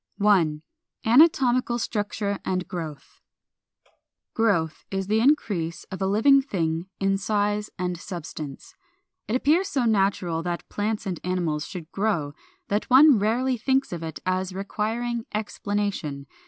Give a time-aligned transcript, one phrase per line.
[0.25, 0.63] §1.
[1.05, 3.21] ANATOMICAL STRUCTURE AND GROWTH.
[4.33, 4.33] 394.
[4.33, 8.73] =Growth= is the increase of a living thing in size and substance.
[9.27, 12.33] It appears so natural that plants and animals should grow,
[12.67, 16.25] that one rarely thinks of it as requiring explanation.